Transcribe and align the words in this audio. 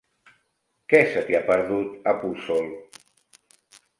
Què 0.93 1.01
se 1.09 1.21
t'hi 1.27 1.35
ha 1.39 1.41
perdut, 1.51 1.93
a 2.11 2.15
Puçol? 2.23 2.65